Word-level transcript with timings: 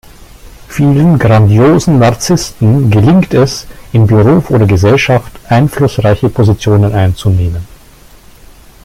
Vielen 0.67 1.19
grandiosen 1.19 1.99
Narzissten 1.99 2.89
gelingt 2.89 3.35
es, 3.35 3.67
in 3.93 4.07
Beruf 4.07 4.49
oder 4.49 4.65
Gesellschaft 4.65 5.31
einflussreiche 5.47 6.27
Positionen 6.29 6.91
einzunehmen. 6.91 7.67